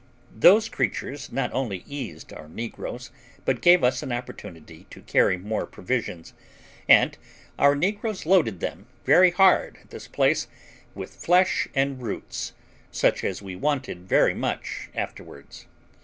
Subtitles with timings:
[0.35, 3.11] Those creatures not only eased our negroes,
[3.45, 6.33] but gave us an opportunity to carry more provisions;
[6.89, 7.15] and
[7.59, 10.47] our negroes loaded them very hard at this place
[10.95, 12.53] with flesh and roots,
[12.89, 15.67] such as we wanted very much afterwards.